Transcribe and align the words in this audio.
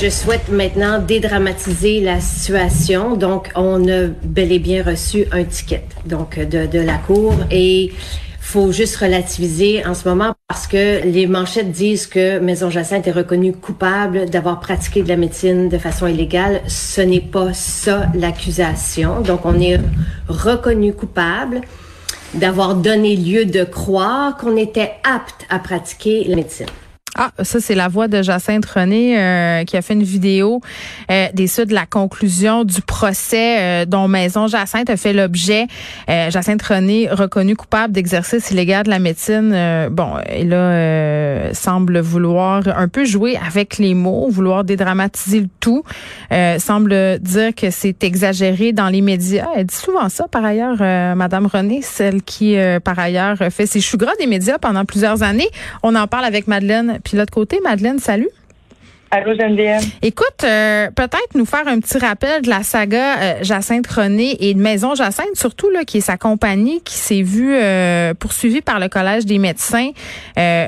Je 0.00 0.10
souhaite 0.10 0.48
maintenant 0.48 1.00
dédramatiser 1.00 2.00
la 2.00 2.20
situation. 2.20 3.16
Donc, 3.16 3.50
on 3.56 3.88
a 3.88 4.06
bel 4.22 4.52
et 4.52 4.60
bien 4.60 4.84
reçu 4.84 5.24
un 5.32 5.42
ticket 5.42 5.82
donc 6.06 6.38
de, 6.38 6.78
la 6.78 6.98
cour 6.98 7.34
et 7.50 7.92
faut 8.38 8.70
juste 8.70 8.94
relativiser 8.94 9.84
en 9.84 9.94
ce 9.94 10.08
moment 10.08 10.34
parce 10.46 10.68
que 10.68 11.02
les 11.04 11.26
manchettes 11.26 11.72
disent 11.72 12.06
que 12.06 12.38
Maison 12.38 12.70
Jacinthe 12.70 13.08
est 13.08 13.12
reconnue 13.12 13.52
coupable 13.52 14.30
d'avoir 14.30 14.60
pratiqué 14.60 15.02
de 15.02 15.08
la 15.08 15.16
médecine 15.16 15.68
de 15.68 15.78
façon 15.78 16.06
illégale. 16.06 16.60
Ce 16.68 17.00
n'est 17.00 17.20
pas 17.20 17.52
ça 17.52 18.06
l'accusation. 18.14 19.20
Donc, 19.22 19.46
on 19.46 19.60
est 19.60 19.80
reconnu 20.28 20.92
coupable 20.92 21.62
d'avoir 22.34 22.76
donné 22.76 23.16
lieu 23.16 23.46
de 23.46 23.64
croire 23.64 24.36
qu'on 24.36 24.56
était 24.56 24.92
apte 25.02 25.44
à 25.50 25.58
pratiquer 25.58 26.22
la 26.28 26.36
médecine. 26.36 26.66
Ah, 27.20 27.32
ça, 27.42 27.58
c'est 27.58 27.74
la 27.74 27.88
voix 27.88 28.06
de 28.06 28.22
Jacinthe 28.22 28.64
René 28.64 29.18
euh, 29.18 29.64
qui 29.64 29.76
a 29.76 29.82
fait 29.82 29.94
une 29.94 30.04
vidéo 30.04 30.60
euh, 31.10 31.26
des 31.34 31.48
suites 31.48 31.70
de 31.70 31.74
la 31.74 31.84
conclusion 31.84 32.62
du 32.62 32.80
procès 32.80 33.56
euh, 33.58 33.84
dont 33.86 34.06
Maison 34.06 34.46
Jacinthe 34.46 34.88
a 34.88 34.96
fait 34.96 35.12
l'objet. 35.12 35.66
Euh, 36.08 36.30
Jacinthe 36.30 36.62
René, 36.62 37.08
reconnue 37.10 37.56
coupable 37.56 37.92
d'exercice 37.92 38.52
illégal 38.52 38.84
de 38.84 38.90
la 38.90 39.00
médecine, 39.00 39.88
bon, 39.90 40.12
et 40.28 40.44
là, 40.44 41.52
semble 41.54 41.98
vouloir 41.98 42.62
un 42.68 42.86
peu 42.86 43.04
jouer 43.04 43.36
avec 43.44 43.78
les 43.78 43.94
mots, 43.94 44.28
vouloir 44.30 44.62
dédramatiser 44.62 45.40
le 45.40 45.48
tout, 45.58 45.82
semble 46.58 47.18
dire 47.18 47.52
que 47.52 47.70
c'est 47.70 48.04
exagéré 48.04 48.72
dans 48.72 48.88
les 48.88 49.00
médias. 49.00 49.48
Elle 49.56 49.66
dit 49.66 49.74
souvent 49.74 50.08
ça, 50.08 50.28
par 50.28 50.44
ailleurs, 50.44 50.78
Madame 51.16 51.46
René, 51.46 51.82
celle 51.82 52.22
qui, 52.22 52.56
par 52.84 52.98
ailleurs, 53.00 53.38
fait 53.50 53.66
ses 53.66 53.80
choux 53.80 53.98
gras 53.98 54.14
des 54.20 54.28
médias 54.28 54.58
pendant 54.58 54.84
plusieurs 54.84 55.24
années. 55.24 55.48
On 55.82 55.96
en 55.96 56.06
parle 56.06 56.24
avec 56.24 56.46
Madeleine 56.46 57.00
puis 57.08 57.16
l'autre 57.16 57.32
côté, 57.32 57.58
Madeleine, 57.64 57.98
salut. 57.98 58.28
Allô, 59.10 59.32
Geneviève. 59.34 59.82
Écoute, 60.02 60.44
euh, 60.44 60.90
peut-être 60.90 61.34
nous 61.34 61.46
faire 61.46 61.66
un 61.66 61.80
petit 61.80 61.96
rappel 61.96 62.42
de 62.42 62.50
la 62.50 62.62
saga 62.62 63.18
euh, 63.18 63.34
Jacinthe 63.40 63.86
René 63.86 64.36
et 64.46 64.52
de 64.52 64.60
Maison 64.60 64.94
Jacinthe, 64.94 65.34
surtout 65.34 65.70
là, 65.70 65.84
qui 65.84 65.96
est 65.96 66.02
sa 66.02 66.18
compagnie, 66.18 66.82
qui 66.82 66.96
s'est 66.96 67.22
vue 67.22 67.54
euh, 67.54 68.12
poursuivie 68.12 68.60
par 68.60 68.78
le 68.78 68.88
Collège 68.90 69.24
des 69.24 69.38
médecins, 69.38 69.92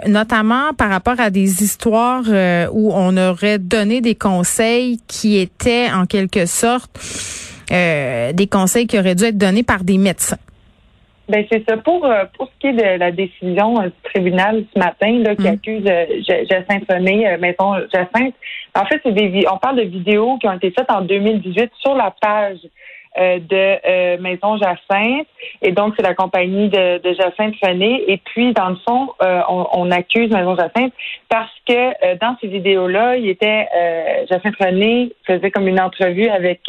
notamment 0.07 0.73
par 0.73 0.89
rapport 0.89 1.21
à 1.21 1.29
des 1.29 1.63
histoires 1.63 2.25
où 2.73 2.93
on 2.95 3.17
aurait 3.19 3.59
donné 3.59 4.01
des 4.01 4.15
conseils 4.15 4.99
qui 5.07 5.37
étaient 5.37 5.91
en 5.93 6.07
quelque 6.07 6.47
sorte 6.47 6.91
des 7.69 8.49
conseils 8.51 8.87
qui 8.87 8.99
auraient 8.99 9.15
dû 9.15 9.25
être 9.25 9.39
donnés 9.39 9.63
par 9.63 9.85
des 9.85 9.99
médecins. 9.99 10.39
Ben 11.31 11.47
c'est 11.51 11.63
ça. 11.69 11.77
Pour 11.77 12.05
euh, 12.05 12.25
pour 12.37 12.49
ce 12.49 12.59
qui 12.59 12.67
est 12.67 12.73
de 12.73 12.99
la 12.99 13.13
décision 13.13 13.81
euh, 13.81 13.85
du 13.85 14.11
tribunal 14.11 14.65
ce 14.75 14.79
matin 14.79 15.13
là, 15.23 15.37
qui 15.37 15.45
mm. 15.45 15.47
accuse 15.47 15.85
euh, 15.87 16.07
Jacinthe 16.27 16.91
René, 16.91 17.37
Maison 17.39 17.75
Jacinthe, 17.93 18.35
en 18.75 18.85
fait, 18.87 19.01
c'est 19.05 19.13
des 19.13 19.45
on 19.51 19.59
parle 19.59 19.77
de 19.77 19.83
vidéos 19.83 20.39
qui 20.39 20.49
ont 20.49 20.53
été 20.55 20.73
faites 20.73 20.91
en 20.91 21.03
2018 21.03 21.71
sur 21.79 21.95
la 21.95 22.13
page 22.21 22.59
de 23.17 24.17
Maison 24.21 24.57
Jacinthe. 24.57 25.27
Et 25.63 25.73
donc, 25.73 25.95
c'est 25.97 26.03
la 26.03 26.15
compagnie 26.15 26.69
de, 26.69 26.99
de, 26.99 27.13
Jacinthe 27.13 27.57
René. 27.61 28.05
Et 28.07 28.19
puis, 28.19 28.53
dans 28.53 28.69
le 28.69 28.77
fond, 28.87 29.09
on, 29.21 29.67
on, 29.73 29.91
accuse 29.91 30.31
Maison 30.31 30.55
Jacinthe 30.55 30.93
parce 31.29 31.51
que 31.69 32.17
dans 32.19 32.37
ces 32.41 32.47
vidéos-là, 32.47 33.17
il 33.17 33.29
était 33.29 33.69
Jacinthe 34.31 34.55
René 34.61 35.13
faisait 35.27 35.51
comme 35.51 35.67
une 35.67 35.81
entrevue 35.81 36.29
avec 36.29 36.61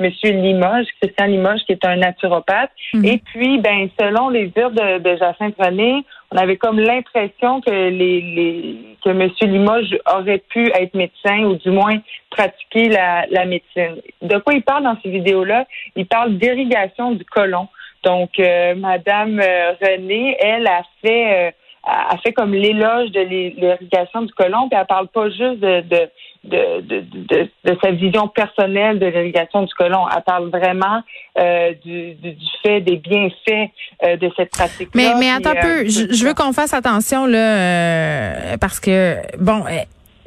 Monsieur 0.00 0.30
Limoges, 0.30 0.86
Christian 1.00 1.26
Limoges, 1.26 1.64
qui 1.66 1.72
est 1.72 1.84
un 1.84 1.96
naturopathe. 1.96 2.70
Mhm. 2.94 3.04
Et 3.04 3.18
puis, 3.18 3.58
ben, 3.58 3.88
selon 4.00 4.28
les 4.28 4.46
dires 4.46 4.70
de, 4.70 4.98
de 4.98 5.16
Jacinthe 5.16 5.56
René, 5.58 6.04
on 6.30 6.36
avait 6.36 6.56
comme 6.56 6.78
l'impression 6.78 7.60
que 7.60 7.70
les, 7.70 8.20
les 8.20 8.96
que 9.04 9.10
Monsieur 9.10 9.46
Limoges 9.46 9.98
aurait 10.06 10.42
pu 10.50 10.70
être 10.74 10.94
médecin 10.94 11.44
ou 11.44 11.54
du 11.56 11.70
moins 11.70 11.98
pratiquer 12.30 12.88
la, 12.90 13.26
la 13.30 13.44
médecine. 13.44 13.96
De 14.22 14.38
quoi 14.38 14.54
il 14.54 14.62
parle 14.62 14.84
dans 14.84 14.96
ces 15.02 15.10
vidéos-là? 15.10 15.66
Il 15.96 16.06
parle 16.06 16.36
d'irrigation 16.36 17.12
du 17.12 17.24
côlon. 17.24 17.68
Donc, 18.04 18.38
euh, 18.38 18.74
Madame 18.76 19.40
euh, 19.40 19.72
René, 19.80 20.36
elle 20.40 20.66
a 20.66 20.82
fait 21.02 21.48
euh, 21.48 21.50
a 21.88 22.16
fait 22.18 22.32
comme 22.32 22.52
l'éloge 22.52 23.10
de 23.12 23.20
l'irrigation 23.20 24.22
du 24.22 24.32
côlon, 24.34 24.68
puis 24.68 24.78
elle 24.78 24.86
parle 24.86 25.08
pas 25.08 25.28
juste 25.30 25.60
de, 25.60 25.80
de 25.80 26.08
de, 26.44 26.80
de, 26.80 27.48
de, 27.64 27.78
sa 27.82 27.90
vision 27.90 28.28
personnelle 28.28 28.98
de 28.98 29.06
l'irrigation 29.06 29.62
du 29.62 29.74
côlon. 29.74 30.06
Elle 30.14 30.22
parle 30.22 30.48
vraiment 30.50 31.02
euh, 31.38 31.72
du, 31.84 32.14
du, 32.14 32.36
fait 32.62 32.80
des 32.80 32.96
bienfaits 32.96 33.70
euh, 34.04 34.16
de 34.16 34.30
cette 34.36 34.50
pratique. 34.50 34.90
Mais, 34.94 35.14
mais 35.18 35.30
attends 35.30 35.50
un 35.50 35.60
peu, 35.60 35.80
euh, 35.80 35.84
je, 35.88 36.12
je, 36.14 36.24
veux 36.24 36.34
qu'on 36.34 36.52
fasse 36.52 36.74
attention 36.74 37.26
là, 37.26 37.56
euh, 37.56 38.56
parce 38.60 38.80
que 38.80 39.16
bon, 39.38 39.64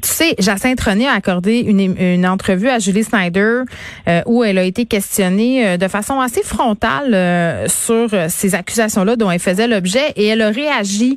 tu 0.01 0.09
sais, 0.09 0.35
Jacinthe 0.39 0.81
René 0.81 1.07
a 1.07 1.13
accordé 1.13 1.59
une, 1.59 1.79
une 1.97 2.27
entrevue 2.27 2.69
à 2.69 2.79
Julie 2.79 3.03
Snyder 3.03 3.61
euh, 4.07 4.21
où 4.25 4.43
elle 4.43 4.57
a 4.57 4.63
été 4.63 4.85
questionnée 4.85 5.67
euh, 5.67 5.77
de 5.77 5.87
façon 5.87 6.19
assez 6.19 6.43
frontale 6.43 7.13
euh, 7.13 7.67
sur 7.67 8.09
ces 8.29 8.55
accusations-là 8.55 9.15
dont 9.15 9.29
elle 9.29 9.39
faisait 9.39 9.67
l'objet 9.67 10.11
et 10.15 10.25
elle 10.27 10.41
a 10.41 10.49
réagi 10.49 11.15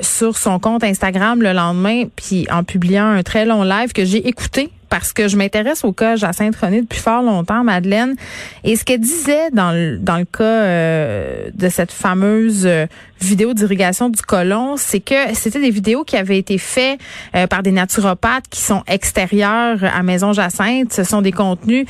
sur 0.00 0.36
son 0.36 0.58
compte 0.58 0.82
Instagram 0.82 1.40
le 1.40 1.52
lendemain 1.52 2.04
puis 2.16 2.48
en 2.50 2.64
publiant 2.64 3.06
un 3.06 3.22
très 3.22 3.44
long 3.44 3.62
live 3.62 3.92
que 3.92 4.04
j'ai 4.04 4.26
écouté 4.26 4.70
parce 4.88 5.12
que 5.12 5.28
je 5.28 5.36
m'intéresse 5.36 5.84
au 5.84 5.92
cas 5.92 6.16
Jacinthe 6.16 6.56
René 6.56 6.80
depuis 6.80 6.98
fort 6.98 7.22
longtemps, 7.22 7.62
Madeleine. 7.62 8.16
Et 8.64 8.74
ce 8.74 8.84
qu'elle 8.84 9.00
disait 9.00 9.50
dans 9.52 9.70
le, 9.70 9.98
dans 9.98 10.16
le 10.16 10.24
cas 10.24 11.50
de 11.54 11.68
cette 11.68 11.92
fameuse 11.92 12.68
euh, 13.22 13.24
vidéo 13.26 13.54
d'irrigation 13.54 14.08
du 14.08 14.22
colon, 14.22 14.76
c'est 14.76 15.00
que 15.00 15.14
c'était 15.34 15.60
des 15.60 15.70
vidéos 15.70 16.04
qui 16.04 16.16
avaient 16.16 16.38
été 16.38 16.58
faites 16.58 16.98
euh, 17.34 17.46
par 17.46 17.62
des 17.62 17.72
naturopathes 17.72 18.44
qui 18.50 18.60
sont 18.60 18.82
extérieurs 18.86 19.78
à 19.82 20.02
Maison 20.02 20.32
Jacinthe. 20.32 20.92
Ce 20.92 21.04
sont 21.04 21.22
des 21.22 21.32
contenus 21.32 21.86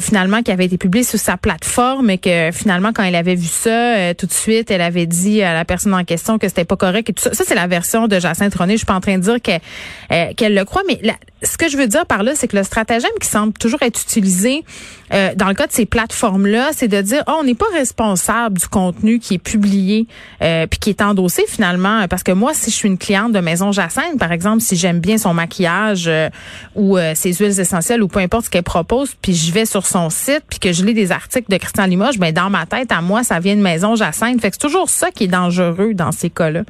finalement 0.00 0.42
qui 0.42 0.50
avaient 0.50 0.66
été 0.66 0.78
publiés 0.78 1.04
sur 1.04 1.18
sa 1.18 1.36
plateforme 1.36 2.10
et 2.10 2.18
que 2.18 2.50
finalement 2.52 2.92
quand 2.92 3.02
elle 3.02 3.14
avait 3.14 3.34
vu 3.34 3.46
ça, 3.46 4.14
tout 4.14 4.26
de 4.26 4.32
suite, 4.32 4.70
elle 4.70 4.80
avait 4.80 5.06
dit 5.06 5.42
à 5.42 5.54
la 5.54 5.64
personne 5.64 5.94
en 5.94 6.04
question 6.04 6.38
que 6.38 6.48
c'était 6.48 6.64
pas 6.64 6.76
correct 6.76 7.10
et 7.10 7.12
tout 7.12 7.22
ça. 7.22 7.32
Ça 7.32 7.44
c'est 7.46 7.54
la 7.54 7.66
version 7.66 8.08
de 8.08 8.18
Jacinthe 8.18 8.54
René. 8.54 8.74
Je 8.74 8.78
suis 8.78 8.86
pas 8.86 8.94
en 8.94 9.00
train 9.00 9.18
de 9.18 9.22
dire 9.22 9.40
qu'elle 9.40 10.34
qu'elle 10.34 10.54
le 10.54 10.64
croit, 10.64 10.82
mais 10.86 11.00
ce 11.42 11.56
que 11.56 11.68
je 11.68 11.76
veux 11.76 11.86
dire 11.86 12.06
par 12.06 12.22
là 12.22 12.32
c'est 12.34 12.48
que 12.48 12.56
le 12.56 12.62
stratagème 12.62 13.10
qui 13.20 13.28
semble 13.28 13.52
toujours 13.54 13.82
être 13.82 14.00
utilisé 14.00 14.64
euh, 15.12 15.34
dans 15.34 15.48
le 15.48 15.54
cas 15.54 15.66
de 15.66 15.72
ces 15.72 15.86
plateformes-là, 15.86 16.70
c'est 16.72 16.88
de 16.88 17.00
dire, 17.00 17.22
oh, 17.26 17.38
on 17.40 17.44
n'est 17.44 17.54
pas 17.54 17.68
responsable 17.72 18.58
du 18.58 18.68
contenu 18.68 19.18
qui 19.18 19.34
est 19.34 19.38
publié 19.38 20.06
euh, 20.42 20.57
puis 20.66 20.78
qui 20.78 20.90
est 20.90 21.02
endossé 21.02 21.44
finalement. 21.48 22.06
Parce 22.08 22.22
que 22.22 22.32
moi, 22.32 22.52
si 22.54 22.70
je 22.70 22.76
suis 22.76 22.88
une 22.88 22.98
cliente 22.98 23.32
de 23.32 23.40
Maison 23.40 23.72
Jacinthe, 23.72 24.18
par 24.18 24.32
exemple, 24.32 24.60
si 24.60 24.76
j'aime 24.76 25.00
bien 25.00 25.18
son 25.18 25.34
maquillage 25.34 26.06
euh, 26.08 26.28
ou 26.74 26.96
ses 27.14 27.32
huiles 27.34 27.58
essentielles 27.58 28.02
ou 28.02 28.08
peu 28.08 28.20
importe 28.20 28.46
ce 28.46 28.50
qu'elle 28.50 28.62
propose, 28.62 29.14
puis 29.20 29.34
je 29.34 29.52
vais 29.52 29.66
sur 29.66 29.86
son 29.86 30.10
site 30.10 30.42
puis 30.48 30.58
que 30.58 30.72
je 30.72 30.84
lis 30.84 30.94
des 30.94 31.12
articles 31.12 31.50
de 31.50 31.56
Christian 31.56 31.86
Limoges, 31.86 32.18
ben 32.18 32.32
dans 32.32 32.50
ma 32.50 32.66
tête, 32.66 32.92
à 32.92 33.00
moi, 33.00 33.22
ça 33.24 33.40
vient 33.40 33.56
de 33.56 33.62
Maison 33.62 33.96
Jacinthe. 33.96 34.40
Fait 34.40 34.50
que 34.50 34.56
c'est 34.60 34.66
toujours 34.66 34.90
ça 34.90 35.10
qui 35.10 35.24
est 35.24 35.28
dangereux 35.28 35.94
dans 35.94 36.12
ces 36.12 36.30
cas-là. 36.30 36.62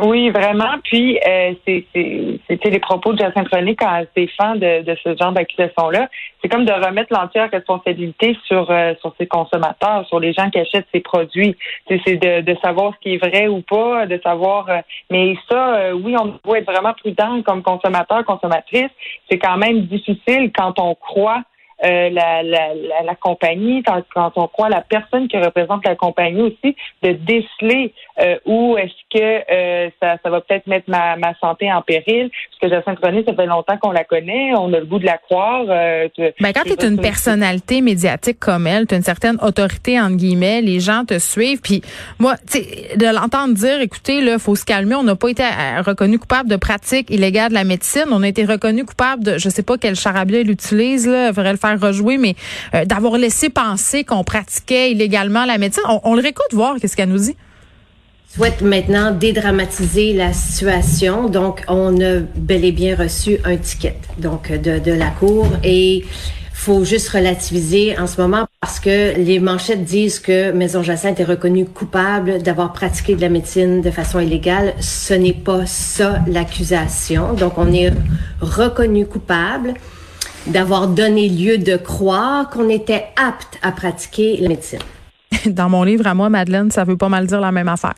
Oui, 0.00 0.30
vraiment. 0.30 0.78
Puis, 0.84 1.18
euh, 1.26 1.54
c'était 1.64 2.70
les 2.70 2.78
propos 2.78 3.12
de 3.12 3.18
Jacinthe 3.18 3.48
René 3.48 3.74
quand 3.74 3.92
elle 3.96 4.08
défend 4.14 4.54
de, 4.54 4.82
de 4.82 4.96
ce 5.02 5.16
genre 5.16 5.32
d'accusation-là. 5.32 6.08
C'est 6.40 6.48
comme 6.48 6.64
de 6.64 6.72
remettre 6.72 7.12
l'entière 7.12 7.50
responsabilité 7.50 8.36
sur 8.46 8.70
euh, 8.70 8.94
sur 9.00 9.12
ses 9.18 9.26
consommateurs, 9.26 10.06
sur 10.06 10.20
les 10.20 10.32
gens 10.32 10.50
qui 10.50 10.60
achètent 10.60 10.86
ces 10.94 11.00
produits. 11.00 11.56
C'est 11.88 12.16
de, 12.16 12.42
de 12.42 12.56
savoir 12.62 12.94
ce 12.94 13.00
qui 13.00 13.14
est 13.14 13.18
vrai 13.18 13.48
ou 13.48 13.60
pas, 13.60 14.06
de 14.06 14.20
savoir. 14.22 14.68
Euh, 14.68 14.78
mais 15.10 15.34
ça, 15.50 15.76
euh, 15.76 15.92
oui, 15.92 16.14
on 16.20 16.38
doit 16.44 16.58
être 16.58 16.70
vraiment 16.70 16.94
prudent 16.94 17.42
comme 17.42 17.62
consommateur, 17.62 18.24
consommatrice. 18.24 18.90
C'est 19.28 19.38
quand 19.38 19.56
même 19.56 19.82
difficile 19.82 20.52
quand 20.56 20.78
on 20.78 20.94
croit 20.94 21.42
euh, 21.84 22.10
la, 22.10 22.42
la, 22.42 22.74
la, 23.04 23.14
compagnie, 23.14 23.82
quand, 23.82 24.02
quand, 24.14 24.32
on 24.36 24.48
croit 24.48 24.68
la 24.68 24.80
personne 24.80 25.28
qui 25.28 25.36
représente 25.36 25.84
la 25.84 25.94
compagnie 25.94 26.42
aussi, 26.42 26.76
de 27.02 27.12
déceler 27.12 27.92
euh, 28.20 28.36
où 28.46 28.76
est-ce 28.76 29.16
que 29.16 29.52
euh, 29.52 29.90
ça, 30.00 30.16
ça 30.22 30.30
va 30.30 30.40
peut-être 30.40 30.66
mettre 30.66 30.90
ma, 30.90 31.16
ma 31.16 31.34
santé 31.38 31.72
en 31.72 31.82
péril. 31.82 32.30
Parce 32.30 32.60
que 32.60 32.76
Jacinthe 32.76 32.98
René, 33.00 33.24
ça 33.24 33.34
fait 33.34 33.46
longtemps 33.46 33.76
qu'on 33.78 33.92
la 33.92 34.04
connaît, 34.04 34.52
on 34.56 34.72
a 34.72 34.80
le 34.80 34.86
goût 34.86 34.98
de 34.98 35.06
la 35.06 35.18
croire. 35.18 35.66
ben, 35.66 36.52
quand 36.52 36.62
tu 36.64 36.72
es 36.72 36.86
une 36.86 37.00
personnalité 37.00 37.80
médiatique 37.80 38.38
comme 38.40 38.66
elle, 38.66 38.86
tu 38.86 38.94
as 38.94 38.96
une 38.96 39.04
certaine 39.04 39.38
autorité, 39.40 40.00
entre 40.00 40.16
guillemets, 40.16 40.60
les 40.60 40.80
gens 40.80 41.04
te 41.04 41.18
suivent. 41.18 41.60
Puis 41.60 41.82
moi, 42.18 42.34
de 42.52 43.14
l'entendre 43.14 43.54
dire, 43.54 43.80
écoutez, 43.80 44.20
là, 44.20 44.38
faut 44.38 44.56
se 44.56 44.64
calmer, 44.64 44.94
on 44.94 45.04
n'a 45.04 45.16
pas 45.16 45.28
été 45.28 45.44
reconnu 45.86 46.18
coupable 46.18 46.48
de 46.48 46.56
pratique 46.56 47.10
illégale 47.10 47.50
de 47.50 47.54
la 47.54 47.64
médecine, 47.64 48.06
on 48.10 48.22
a 48.22 48.28
été 48.28 48.44
reconnu 48.44 48.84
coupable 48.84 49.22
de, 49.22 49.38
je 49.38 49.48
sais 49.48 49.62
pas 49.62 49.78
quel 49.78 49.94
charabia 49.94 50.40
il 50.40 50.50
utilise, 50.50 51.06
là, 51.06 51.30
le 51.30 51.56
faire 51.56 51.67
rejouer, 51.76 52.18
mais 52.18 52.34
euh, 52.74 52.84
d'avoir 52.84 53.18
laissé 53.18 53.48
penser 53.50 54.04
qu'on 54.04 54.24
pratiquait 54.24 54.92
illégalement 54.92 55.44
la 55.44 55.58
médecine. 55.58 55.82
On, 56.04 56.14
le 56.14 56.22
réécoute 56.22 56.52
voir 56.52 56.76
qu'est-ce 56.80 56.96
qu'elle 56.96 57.10
nous 57.10 57.18
dit? 57.18 57.36
Souhaite 58.34 58.60
maintenant 58.60 59.10
dédramatiser 59.10 60.12
la 60.12 60.32
situation. 60.32 61.28
Donc, 61.28 61.64
on 61.68 61.98
a 62.00 62.20
bel 62.36 62.64
et 62.64 62.72
bien 62.72 62.94
reçu 62.94 63.38
un 63.44 63.56
ticket 63.56 63.96
donc 64.18 64.52
de, 64.52 64.78
de 64.78 64.92
la 64.92 65.08
Cour 65.08 65.48
et 65.64 66.04
faut 66.58 66.84
juste 66.84 67.10
relativiser 67.10 67.96
en 67.98 68.08
ce 68.08 68.20
moment 68.20 68.46
parce 68.60 68.80
que 68.80 69.16
les 69.16 69.38
manchettes 69.38 69.84
disent 69.84 70.18
que 70.18 70.50
Maison 70.50 70.82
Jacinthe 70.82 71.20
est 71.20 71.24
reconnue 71.24 71.64
coupable 71.64 72.42
d'avoir 72.42 72.72
pratiqué 72.72 73.14
de 73.14 73.20
la 73.20 73.28
médecine 73.28 73.80
de 73.80 73.90
façon 73.92 74.18
illégale. 74.18 74.74
Ce 74.80 75.14
n'est 75.14 75.32
pas 75.32 75.66
ça 75.66 76.18
l'accusation. 76.26 77.34
Donc, 77.34 77.58
on 77.58 77.72
est 77.72 77.92
reconnu 78.40 79.06
coupable 79.06 79.74
d'avoir 80.46 80.88
donné 80.88 81.28
lieu 81.28 81.58
de 81.58 81.76
croire 81.76 82.48
qu'on 82.50 82.68
était 82.68 83.06
apte 83.16 83.58
à 83.62 83.72
pratiquer 83.72 84.36
la 84.38 84.48
médecine. 84.48 84.80
Dans 85.46 85.68
mon 85.68 85.82
livre 85.82 86.06
à 86.06 86.14
moi, 86.14 86.28
Madeleine, 86.28 86.70
ça 86.70 86.84
veut 86.84 86.96
pas 86.96 87.08
mal 87.08 87.26
dire 87.26 87.40
la 87.40 87.52
même 87.52 87.68
affaire. 87.68 87.94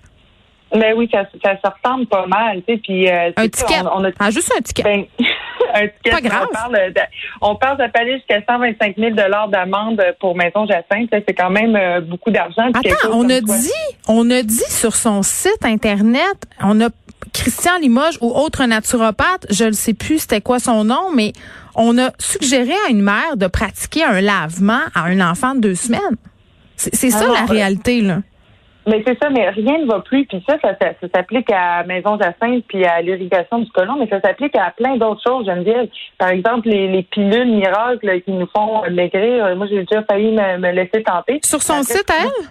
Mais 0.75 0.93
oui, 0.93 1.09
ça, 1.13 1.25
ça, 1.45 1.57
ça 1.65 1.75
ressemble 1.83 2.07
pas 2.07 2.27
mal, 2.27 2.63
tu 2.67 2.75
sais. 2.75 2.81
Puis 2.81 3.09
euh, 3.09 3.33
un 3.37 3.49
ticket. 3.49 3.81
On, 3.93 4.05
a, 4.05 4.11
ah, 4.21 4.31
juste 4.31 4.53
un 4.57 4.61
ticket. 4.61 4.85
Ben, 4.85 5.05
un 5.75 5.89
ticket. 5.89 6.11
Pas 6.11 6.21
grave. 6.21 6.47
On 6.49 6.55
parle, 6.55 6.93
de, 6.93 7.01
on 7.41 7.57
parle 7.57 7.79
de 7.79 7.91
payer 7.91 8.15
jusqu'à 8.19 8.41
125 8.49 8.97
000 8.97 9.15
d'amende 9.51 10.01
pour 10.21 10.37
Maison 10.37 10.67
Jacinthe. 10.67 11.11
C'est 11.11 11.35
quand 11.35 11.51
même 11.51 11.75
euh, 11.75 12.01
beaucoup 12.01 12.31
d'argent. 12.31 12.69
Attends, 12.69 13.11
on 13.13 13.29
a 13.29 13.41
dit, 13.41 13.73
on 14.07 14.31
a 14.31 14.43
dit 14.43 14.71
sur 14.71 14.95
son 14.95 15.23
site 15.23 15.65
internet, 15.65 16.37
on 16.63 16.81
a 16.81 16.89
Christian 17.33 17.79
Limoges 17.81 18.19
ou 18.21 18.31
autre 18.31 18.65
naturopathe, 18.65 19.47
je 19.51 19.65
ne 19.65 19.73
sais 19.73 19.95
plus 19.95 20.21
c'était 20.21 20.41
quoi 20.41 20.59
son 20.59 20.85
nom, 20.85 21.11
mais 21.15 21.33
on 21.75 21.99
a 21.99 22.11
suggéré 22.19 22.73
à 22.87 22.91
une 22.91 23.03
mère 23.03 23.37
de 23.37 23.47
pratiquer 23.47 24.05
un 24.05 24.21
lavement 24.21 24.83
à 24.95 25.05
un 25.05 25.21
enfant 25.21 25.55
de 25.55 25.61
deux 25.61 25.75
semaines. 25.75 26.17
C'est 26.77 27.11
ça 27.11 27.27
la 27.27 27.45
réalité, 27.45 28.01
là. 28.01 28.19
Mais 28.87 29.03
c'est 29.07 29.19
ça, 29.23 29.29
mais 29.29 29.51
rien 29.51 29.79
ne 29.79 29.87
va 29.87 30.01
plus. 30.01 30.25
Puis 30.25 30.43
ça, 30.49 30.57
ça, 30.63 30.75
s'applique 31.15 31.51
à 31.53 31.85
Maison 31.85 32.19
Jacinthe 32.19 32.65
puis 32.67 32.85
à 32.85 33.03
l'irrigation 33.03 33.59
du 33.59 33.71
colon, 33.71 33.97
mais 33.99 34.09
ça 34.09 34.21
s'applique 34.21 34.57
à 34.57 34.73
plein 34.75 34.97
d'autres 34.97 35.21
choses, 35.25 35.47
Geneviève. 35.47 35.89
Par 36.19 36.31
exemple, 36.31 36.69
les, 36.69 37.03
pilules 37.03 37.57
miracles 37.57 38.23
qui 38.23 38.33
nous 38.33 38.49
font 38.57 38.83
maigrir. 38.91 39.55
Moi, 39.57 39.67
j'ai 39.69 39.85
déjà 39.85 40.03
failli 40.11 40.33
me, 40.33 40.73
laisser 40.73 41.03
tenter. 41.03 41.41
Sur 41.45 41.63
son 41.63 41.83
site, 41.83 42.07
elle? 42.09 42.47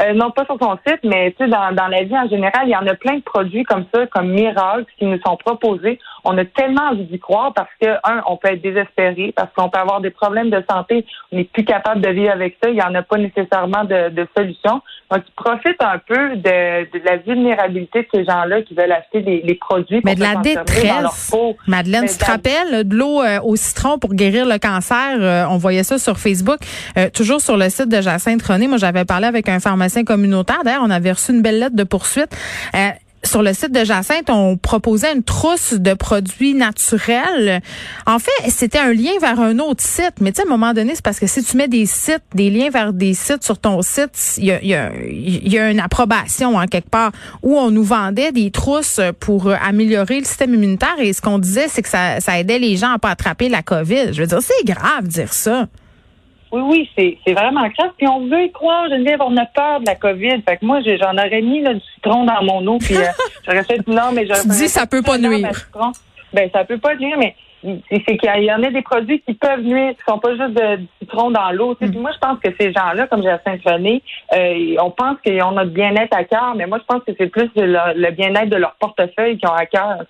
Euh, 0.00 0.12
non, 0.12 0.32
pas 0.32 0.44
sur 0.44 0.58
son 0.60 0.76
site, 0.86 1.00
mais 1.04 1.30
tu 1.38 1.44
sais, 1.44 1.50
dans, 1.50 1.72
dans 1.72 1.86
la 1.86 2.02
vie 2.02 2.18
en 2.18 2.28
général, 2.28 2.62
il 2.64 2.70
y 2.70 2.76
en 2.76 2.86
a 2.86 2.94
plein 2.94 3.16
de 3.16 3.22
produits 3.22 3.62
comme 3.62 3.84
ça, 3.94 4.06
comme 4.08 4.28
miracles, 4.28 4.86
qui 4.98 5.04
nous 5.04 5.20
sont 5.24 5.36
proposés. 5.36 6.00
On 6.24 6.36
a 6.36 6.44
tellement 6.44 6.88
envie 6.90 7.04
d'y 7.04 7.20
croire 7.20 7.52
parce 7.54 7.70
que, 7.80 7.86
un, 8.02 8.22
on 8.26 8.36
peut 8.36 8.48
être 8.48 8.62
désespéré, 8.62 9.32
parce 9.36 9.52
qu'on 9.54 9.68
peut 9.68 9.78
avoir 9.78 10.00
des 10.00 10.10
problèmes 10.10 10.50
de 10.50 10.64
santé, 10.68 11.06
on 11.30 11.36
n'est 11.36 11.44
plus 11.44 11.64
capable 11.64 12.00
de 12.00 12.08
vivre 12.08 12.32
avec 12.32 12.56
ça, 12.60 12.70
il 12.70 12.74
n'y 12.74 12.82
en 12.82 12.94
a 12.94 13.02
pas 13.02 13.18
nécessairement 13.18 13.84
de, 13.84 14.08
de 14.08 14.26
solution. 14.36 14.82
Donc, 15.12 15.22
ils 15.28 15.34
profitent 15.36 15.82
un 15.82 15.98
peu 15.98 16.36
de, 16.36 16.90
de 16.90 17.04
la 17.04 17.18
vulnérabilité 17.18 18.00
de 18.02 18.08
ces 18.12 18.24
gens-là 18.24 18.62
qui 18.62 18.74
veulent 18.74 18.90
acheter 18.90 19.20
des, 19.20 19.42
des 19.42 19.54
produits 19.54 20.00
Mais 20.02 20.16
de 20.16 20.22
la 20.22 20.36
détresse. 20.36 21.32
Madeleine, 21.68 22.06
tu 22.06 22.18
te 22.18 22.24
rappelles 22.24 22.88
de 22.88 22.96
l'eau 22.96 23.22
euh, 23.22 23.38
au 23.44 23.54
citron 23.54 23.98
pour 23.98 24.14
guérir 24.14 24.44
le 24.46 24.58
cancer? 24.58 25.18
Euh, 25.20 25.44
on 25.50 25.58
voyait 25.58 25.84
ça 25.84 25.98
sur 25.98 26.18
Facebook. 26.18 26.58
Euh, 26.98 27.10
toujours 27.10 27.40
sur 27.40 27.56
le 27.56 27.68
site 27.68 27.88
de 27.88 28.00
Jacinthe 28.00 28.42
René, 28.42 28.66
moi, 28.66 28.78
j'avais 28.78 29.04
parlé 29.04 29.26
avec 29.26 29.48
un 29.48 29.60
pharmacien 29.60 29.83
D'ailleurs, 30.64 30.82
on 30.84 30.90
avait 30.90 31.12
reçu 31.12 31.32
une 31.32 31.42
belle 31.42 31.58
lettre 31.58 31.76
de 31.76 31.84
poursuite 31.84 32.30
sur 33.24 33.42
le 33.42 33.52
site 33.52 33.72
de 33.72 33.84
Jacinthe, 33.84 34.28
on 34.28 34.56
proposait 34.56 35.12
une 35.12 35.22
trousse 35.22 35.74
de 35.74 35.94
produits 35.94 36.54
naturels. 36.54 37.60
En 38.06 38.18
fait, 38.18 38.30
c'était 38.48 38.78
un 38.78 38.92
lien 38.92 39.12
vers 39.20 39.40
un 39.40 39.58
autre 39.58 39.82
site. 39.82 40.14
Mais 40.20 40.32
tu 40.32 40.36
sais, 40.36 40.42
à 40.42 40.46
un 40.46 40.56
moment 40.56 40.72
donné, 40.72 40.94
c'est 40.94 41.04
parce 41.04 41.18
que 41.18 41.26
si 41.26 41.42
tu 41.42 41.56
mets 41.56 41.68
des 41.68 41.86
sites, 41.86 42.22
des 42.34 42.50
liens 42.50 42.70
vers 42.70 42.92
des 42.92 43.14
sites 43.14 43.42
sur 43.42 43.58
ton 43.58 43.82
site, 43.82 44.36
il 44.38 44.46
y 44.46 44.74
a, 44.74 45.70
une 45.70 45.80
approbation 45.80 46.56
en 46.56 46.66
quelque 46.66 46.90
part 46.90 47.12
où 47.42 47.56
on 47.56 47.70
nous 47.70 47.84
vendait 47.84 48.32
des 48.32 48.50
trousses 48.50 49.00
pour 49.20 49.50
améliorer 49.50 50.20
le 50.20 50.24
système 50.24 50.54
immunitaire. 50.54 50.94
Et 50.98 51.12
ce 51.12 51.20
qu'on 51.20 51.38
disait, 51.38 51.68
c'est 51.68 51.82
que 51.82 51.88
ça, 51.88 52.20
ça 52.20 52.38
aidait 52.38 52.58
les 52.58 52.76
gens 52.76 52.92
à 52.92 52.98
pas 52.98 53.10
attraper 53.10 53.48
la 53.48 53.62
COVID. 53.62 54.12
Je 54.12 54.20
veux 54.20 54.26
dire, 54.26 54.40
c'est 54.42 54.64
grave 54.64 55.08
dire 55.08 55.32
ça. 55.32 55.66
Oui, 56.54 56.88
oui, 56.96 57.18
c'est 57.26 57.32
vraiment 57.32 57.68
grave. 57.68 57.90
Puis 57.98 58.06
on 58.06 58.28
veut 58.28 58.44
y 58.44 58.52
croire, 58.52 58.88
Geneviève, 58.88 59.20
on 59.20 59.36
a 59.36 59.44
peur 59.44 59.80
de 59.80 59.86
la 59.86 59.96
COVID. 59.96 60.40
Fait 60.48 60.56
que 60.56 60.64
moi, 60.64 60.80
j'en 60.82 61.18
aurais 61.18 61.42
mis 61.42 61.60
là, 61.60 61.74
du 61.74 61.80
citron 61.94 62.24
dans 62.24 62.42
mon 62.44 62.64
eau, 62.68 62.78
puis 62.78 62.96
euh, 62.96 63.06
j'aurais 63.44 63.64
fait 63.64 63.84
non, 63.88 64.12
mais 64.12 64.24
j'aurais. 64.24 64.42
Tu 64.42 64.48
dis 64.48 64.68
ça 64.68 64.86
peut 64.86 65.02
pas 65.02 65.18
nuire. 65.18 65.50
Ben 66.32 66.48
ça 66.52 66.64
peut 66.64 66.78
pas 66.78 66.94
nuire, 66.94 67.16
mais 67.18 67.34
c'est 67.90 68.16
qu'il 68.16 68.44
y 68.44 68.52
en 68.52 68.62
a 68.62 68.70
des 68.70 68.82
produits 68.82 69.20
qui 69.20 69.34
peuvent 69.34 69.62
nuire, 69.62 69.94
qui 69.94 70.02
sont 70.06 70.18
pas 70.18 70.30
juste 70.30 70.54
de, 70.54 70.76
du 70.76 70.88
citron 71.00 71.30
dans 71.30 71.50
l'eau. 71.50 71.76
Mm. 71.80 71.98
Moi, 71.98 72.10
je 72.12 72.18
pense 72.18 72.38
que 72.38 72.50
ces 72.58 72.72
gens-là, 72.72 73.08
comme 73.08 73.22
j'ai 73.22 73.34
René, 73.64 74.02
euh, 74.32 74.76
on 74.80 74.90
pense 74.90 75.16
qu'ils 75.24 75.42
ont 75.42 75.52
notre 75.52 75.70
bien-être 75.70 76.16
à 76.16 76.24
cœur, 76.24 76.54
mais 76.56 76.66
moi, 76.66 76.78
je 76.78 76.84
pense 76.84 77.02
que 77.04 77.12
c'est 77.18 77.28
plus 77.28 77.50
le, 77.56 78.10
bien-être 78.10 78.50
de 78.50 78.56
leur 78.56 78.74
portefeuille 78.74 79.38
qui 79.38 79.46
ont 79.46 79.54
à 79.54 79.66
cœur 79.66 80.04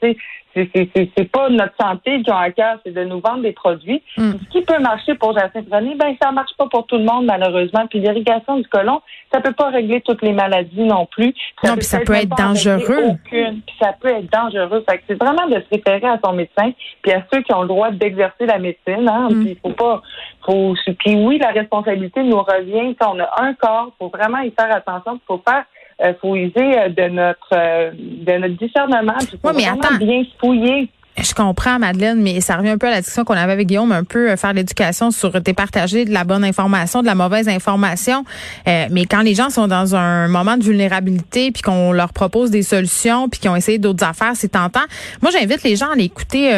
c'est 0.55 1.31
pas 1.31 1.49
notre 1.49 1.75
santé 1.81 2.23
qui 2.23 2.31
ont 2.31 2.37
à 2.37 2.51
cœur, 2.51 2.79
c'est 2.85 2.93
de 2.93 3.05
nous 3.05 3.21
vendre 3.21 3.43
des 3.43 3.53
produits. 3.53 4.03
Mm. 4.17 4.33
Ce 4.33 4.49
qui 4.51 4.65
peut 4.65 4.79
marcher 4.79 5.15
pour 5.15 5.33
Jacinthe 5.37 5.67
René, 5.71 5.95
ben 5.97 6.15
ça 6.23 6.31
marche 6.33 6.53
pas 6.57 6.67
pour 6.69 6.87
tout 6.87 6.97
le 6.97 7.05
monde 7.05 7.27
malheureusement. 7.27 7.87
Puis 7.89 8.01
l'irrigation 8.01 8.59
du 8.59 8.69
colon, 8.69 9.01
ça 9.33 9.41
peut 9.41 9.53
pas 9.53 9.71
régler 9.71 10.01
toutes 10.01 10.23
les 10.23 10.33
maladies 10.33 10.83
non 10.83 11.07
plus. 11.07 11.35
Ça 11.63 11.71
non, 11.71 11.77
puis 11.77 11.85
ça 11.85 12.01
peut 12.01 12.15
être 12.15 12.37
dangereux. 12.37 13.13
Puis 13.25 13.63
ça 13.81 13.93
peut 14.01 14.09
être 14.09 14.31
dangereux. 14.31 14.85
Fait 14.89 14.99
que 14.99 15.05
c'est 15.09 15.21
vraiment 15.21 15.47
de 15.47 15.55
se 15.55 15.69
référer 15.71 16.07
à 16.07 16.19
son 16.25 16.33
médecin, 16.33 16.73
puis 17.03 17.13
à 17.13 17.25
ceux 17.33 17.43
qui 17.43 17.53
ont 17.53 17.63
le 17.63 17.69
droit 17.69 17.91
d'exercer 17.91 18.47
la 18.47 18.59
médecine. 18.59 19.09
Hein. 19.09 19.29
Mm. 19.31 19.45
Puis 19.45 19.59
faut 19.63 19.71
pas, 19.71 20.03
faut. 20.45 20.75
Puis 20.99 21.17
oui, 21.17 21.39
la 21.39 21.51
responsabilité 21.51 22.23
nous 22.23 22.41
revient. 22.41 22.95
Si 23.01 23.07
on 23.07 23.19
a 23.19 23.43
un 23.43 23.55
corps, 23.55 23.93
faut 23.99 24.09
vraiment 24.09 24.39
y 24.39 24.51
faire 24.51 24.75
attention. 24.75 25.21
Faut 25.27 25.43
faire 25.47 25.65
il 26.01 26.07
euh, 26.07 26.13
faut 26.21 26.35
user 26.35 26.53
euh, 26.57 26.89
de 26.89 27.09
notre 27.09 27.53
euh, 27.53 27.91
de 27.93 28.39
notre 28.39 28.57
discernement. 28.59 29.15
Faut 29.43 29.53
mais 29.53 29.67
attends. 29.67 29.97
bien 29.99 30.23
fouiller. 30.41 30.89
Je 31.17 31.33
comprends, 31.33 31.79
Madeleine, 31.79 32.21
mais 32.21 32.41
ça 32.41 32.57
revient 32.57 32.71
un 32.71 32.79
peu 32.79 32.89
à 32.89 32.91
la 32.91 32.97
discussion 32.97 33.25
qu'on 33.25 33.35
avait 33.35 33.53
avec 33.53 33.69
Guillaume, 33.69 33.93
un 33.93 34.03
peu 34.03 34.35
faire 34.35 34.53
l'éducation 34.53 35.13
sur 35.13 35.41
départager 35.41 36.05
de 36.05 36.13
la 36.13 36.25
bonne 36.25 36.43
information, 36.43 37.03
de 37.03 37.07
la 37.07 37.15
mauvaise 37.15 37.49
information. 37.49 38.25
mais 38.67 39.07
quand 39.09 39.23
les 39.23 39.37
gens 39.37 39.49
sont 39.49 39.69
dans 39.69 39.95
un 39.95 40.27
moment 40.27 40.57
de 40.57 40.65
vulnérabilité, 40.65 41.53
puis 41.53 41.63
qu'on 41.63 41.93
leur 41.93 42.13
propose 42.13 42.51
des 42.51 42.65
solutions, 42.65 43.29
puis 43.29 43.39
qu'ils 43.39 43.49
ont 43.49 43.55
essayé 43.55 43.79
d'autres 43.79 44.05
affaires, 44.05 44.33
c'est 44.35 44.49
tentant. 44.49 44.83
Moi, 45.23 45.31
j'invite 45.31 45.63
les 45.63 45.77
gens 45.77 45.93
à 45.93 45.95
l'écouter 45.95 46.51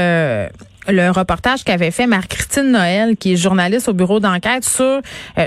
le 0.89 1.11
reportage 1.11 1.65
qu'avait 1.65 1.91
fait 1.91 2.07
Marie-Christine 2.07 2.71
Noël, 2.71 3.17
qui 3.17 3.33
est 3.33 3.37
journaliste 3.37 3.89
au 3.89 3.93
bureau 3.93 4.21
d'enquête, 4.21 4.65
sur 4.65 4.85
euh, 4.85 5.01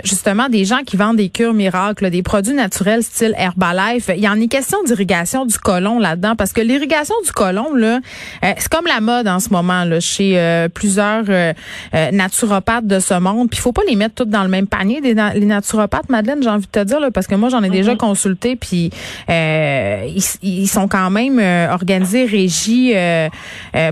justement 0.04 0.50
des 0.50 0.66
gens 0.66 0.80
qui 0.86 0.98
vendent 0.98 1.18
des 1.18 1.30
cures 1.30 1.54
miracles, 1.54 2.10
des 2.10 2.24
produits 2.24 2.54
naturels 2.54 3.04
style 3.04 3.34
Herbalife. 3.38 4.10
Il 4.16 4.24
y 4.24 4.28
en 4.28 4.40
est 4.40 4.48
question 4.48 4.84
d'irrigation 4.84 5.46
du 5.46 5.58
colon 5.58 6.00
là-dedans, 6.00 6.36
parce 6.36 6.54
que 6.54 6.62
l'irrigation 6.62 7.16
du 7.26 7.32
colon, 7.32 7.74
là, 7.74 8.00
euh, 8.44 8.54
c'est 8.58 8.70
comme 8.70 8.86
la 8.86 9.02
mode 9.02 9.28
en 9.28 9.40
ce 9.40 9.50
moment 9.50 9.84
là, 9.84 10.00
chez 10.00 10.40
euh, 10.40 10.68
plusieurs 10.70 11.26
naturopathes 12.12 12.88
de 12.88 13.00
ce 13.00 13.14
monde. 13.14 13.50
Puis 13.50 13.60
il 13.60 13.62
faut 13.62 13.72
pas 13.72 13.82
les 13.88 13.96
mettre 13.96 14.16
toutes 14.16 14.30
dans 14.30 14.44
le 14.44 14.50
même 14.50 14.68
panier, 14.68 15.02
les 15.02 15.14
naturopathes, 15.14 16.10
Madeleine, 16.10 16.42
j'ai 16.42 16.50
envie 16.50 16.66
de 16.66 16.72
te 16.72 16.84
dire, 16.84 17.00
là, 17.00 17.12
parce 17.12 17.28
que 17.28 17.36
moi 17.36 17.50
j'en 17.50 17.64
ai 17.64 17.70
déjà 17.70 17.94
mm-hmm. 17.94 17.98
consulté, 17.98 18.56
puis 18.56 18.92
ils, 19.30 20.24
ils, 20.42 20.68
sont 20.68 20.88
quand 20.88 21.10
même 21.10 21.40
organisés, 21.72 22.26
régis 22.26 22.94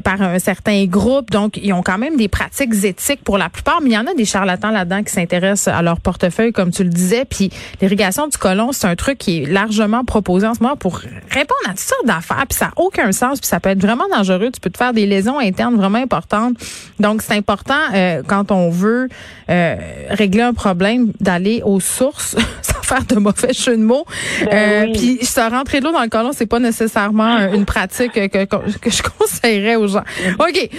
par 0.03 0.21
un 0.21 0.39
certain 0.39 0.85
groupe 0.85 1.31
donc, 1.37 1.59
ils 1.61 1.71
ont 1.71 1.83
quand 1.83 1.99
même 1.99 2.17
des 2.17 2.29
pratiques 2.29 2.83
éthiques 2.83 3.23
pour 3.23 3.37
la 3.37 3.47
plupart, 3.47 3.79
mais 3.79 3.91
il 3.91 3.93
y 3.93 3.97
en 3.99 4.07
a 4.07 4.15
des 4.15 4.25
charlatans 4.25 4.71
là-dedans 4.71 5.03
qui 5.03 5.13
s'intéressent 5.13 5.71
à 5.71 5.83
leur 5.83 5.99
portefeuille, 5.99 6.51
comme 6.51 6.71
tu 6.71 6.83
le 6.83 6.89
disais. 6.89 7.25
Puis 7.25 7.51
l'irrigation 7.79 8.27
du 8.27 8.39
colon, 8.39 8.71
c'est 8.71 8.87
un 8.87 8.95
truc 8.95 9.19
qui 9.19 9.43
est 9.43 9.45
largement 9.45 10.03
proposé 10.03 10.47
en 10.47 10.55
ce 10.55 10.63
moment 10.63 10.75
pour 10.75 10.97
répondre 10.97 11.61
à 11.67 11.73
toutes 11.73 11.79
sortes 11.81 12.07
d'affaires. 12.07 12.45
Puis 12.49 12.57
ça 12.57 12.65
n'a 12.65 12.71
aucun 12.77 13.11
sens, 13.11 13.39
puis 13.39 13.47
ça 13.47 13.59
peut 13.59 13.69
être 13.69 13.79
vraiment 13.79 14.05
dangereux. 14.11 14.49
Tu 14.51 14.59
peux 14.59 14.71
te 14.71 14.79
faire 14.79 14.93
des 14.93 15.05
lésions 15.05 15.37
internes 15.37 15.75
vraiment 15.75 15.99
importantes. 15.99 16.55
Donc, 16.99 17.21
c'est 17.21 17.35
important 17.35 17.75
euh, 17.93 18.23
quand 18.25 18.51
on 18.51 18.71
veut 18.71 19.07
euh, 19.51 19.75
régler 20.09 20.41
un 20.41 20.55
problème 20.55 21.11
d'aller 21.19 21.61
aux 21.63 21.79
sources 21.79 22.35
sans 22.63 22.81
faire 22.81 23.05
de 23.05 23.19
mauvais 23.19 23.53
jeu 23.53 23.77
de 23.77 23.83
mots. 23.83 24.05
Ben 24.43 24.89
euh, 24.89 24.93
Puis 24.93 25.23
se 25.23 25.39
rentrer 25.39 25.81
de 25.81 25.85
l'eau 25.85 25.91
dans 25.91 26.01
le 26.01 26.09
colon, 26.09 26.31
c'est 26.33 26.47
pas 26.47 26.59
nécessairement 26.59 27.53
une 27.53 27.65
pratique 27.65 28.13
que, 28.13 28.45
que, 28.45 28.89
je 28.89 29.03
conseillerais 29.19 29.75
aux 29.75 29.87
gens. 29.87 30.03
OK. 30.39 30.69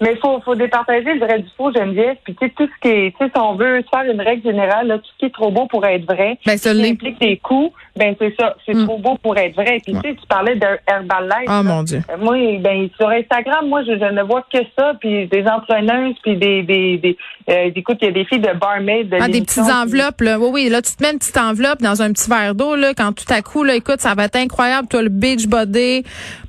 Mais 0.00 0.12
il 0.12 0.18
faut, 0.18 0.40
faut 0.40 0.54
départager 0.54 1.14
le 1.14 1.20
vrai 1.20 1.38
du 1.40 1.48
faux, 1.56 1.72
Geneviève. 1.72 2.16
Puis, 2.24 2.34
tu 2.34 2.46
sais, 2.46 2.52
tout 2.56 2.66
ce 2.66 2.80
qui 2.80 2.88
est, 2.88 3.10
tu 3.12 3.24
sais, 3.24 3.30
si 3.34 3.40
on 3.40 3.54
veut 3.54 3.82
faire 3.90 4.10
une 4.10 4.20
règle 4.20 4.42
générale, 4.42 4.86
là, 4.86 4.98
tout 4.98 5.10
ce 5.14 5.18
qui 5.18 5.24
est 5.26 5.34
trop 5.34 5.50
beau 5.50 5.66
pour 5.66 5.84
être 5.84 6.04
vrai, 6.04 6.38
ben, 6.44 6.56
ça 6.56 6.70
implique 6.70 7.20
des 7.20 7.36
coûts, 7.38 7.72
ben, 7.96 8.14
c'est 8.18 8.34
ça. 8.38 8.56
C'est 8.66 8.74
hmm. 8.74 8.86
trop 8.86 8.98
beau 8.98 9.16
pour 9.22 9.36
être 9.36 9.54
vrai. 9.54 9.80
Puis, 9.84 9.94
tu 9.94 10.00
sais, 10.00 10.14
tu 10.14 10.26
parlais 10.28 10.56
d'Herbalife. 10.56 11.48
Oh, 11.48 11.62
mon 11.62 11.82
Dieu. 11.82 12.02
Euh, 12.10 12.16
moi, 12.18 12.36
ben, 12.60 12.88
sur 12.96 13.08
Instagram, 13.08 13.68
moi, 13.68 13.82
je, 13.84 13.92
ne 13.92 14.22
vois 14.22 14.44
que 14.52 14.58
ça. 14.78 14.94
Puis, 15.00 15.26
des 15.26 15.44
entraîneuses, 15.46 16.16
puis 16.22 16.36
des, 16.36 16.62
des, 16.62 16.98
des, 16.98 17.16
euh, 17.48 17.70
écoute, 17.74 17.98
il 18.02 18.06
y 18.06 18.08
a 18.08 18.12
des 18.12 18.24
filles 18.24 18.40
de 18.40 18.52
barmaid. 18.58 19.08
De 19.08 19.18
ah, 19.20 19.28
des 19.28 19.40
petites 19.40 19.70
enveloppes, 19.70 20.20
là. 20.20 20.38
Oui, 20.38 20.48
oui. 20.52 20.68
Là, 20.68 20.82
tu 20.82 20.94
te 20.94 21.02
mets 21.02 21.12
une 21.12 21.18
petite 21.18 21.36
enveloppe 21.36 21.80
dans 21.80 22.02
un 22.02 22.12
petit 22.12 22.28
verre 22.28 22.54
d'eau, 22.54 22.76
là, 22.76 22.92
quand 22.94 23.12
tout 23.12 23.32
à 23.32 23.42
coup, 23.42 23.64
là, 23.64 23.74
écoute, 23.74 24.00
ça 24.00 24.14
va 24.14 24.24
être 24.24 24.36
incroyable. 24.36 24.88
Toi, 24.88 25.02
le 25.02 25.08
beach 25.08 25.46
body, 25.46 26.04